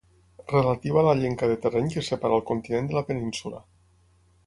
Relativa 0.51 1.01
a 1.01 1.03
la 1.09 1.13
llenca 1.19 1.51
de 1.53 1.59
terreny 1.67 1.93
que 1.97 2.05
separa 2.09 2.41
el 2.41 2.45
continent 2.51 2.91
de 2.93 3.01
la 3.01 3.07
península. 3.11 3.65